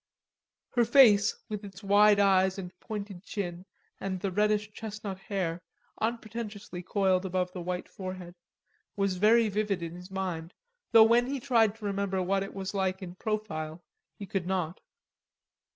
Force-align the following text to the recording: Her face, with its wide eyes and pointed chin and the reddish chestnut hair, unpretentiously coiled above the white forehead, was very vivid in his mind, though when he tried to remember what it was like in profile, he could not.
Her 0.71 0.83
face, 0.83 1.35
with 1.47 1.63
its 1.63 1.83
wide 1.83 2.19
eyes 2.19 2.57
and 2.57 2.73
pointed 2.79 3.23
chin 3.23 3.67
and 3.99 4.19
the 4.19 4.31
reddish 4.31 4.71
chestnut 4.71 5.19
hair, 5.19 5.61
unpretentiously 6.01 6.81
coiled 6.81 7.23
above 7.23 7.51
the 7.53 7.61
white 7.61 7.87
forehead, 7.87 8.33
was 8.95 9.17
very 9.17 9.47
vivid 9.47 9.83
in 9.83 9.93
his 9.95 10.09
mind, 10.09 10.55
though 10.91 11.03
when 11.03 11.27
he 11.27 11.39
tried 11.39 11.75
to 11.75 11.85
remember 11.85 12.23
what 12.23 12.41
it 12.41 12.55
was 12.55 12.73
like 12.73 13.03
in 13.03 13.13
profile, 13.13 13.83
he 14.17 14.25
could 14.25 14.47
not. 14.47 14.81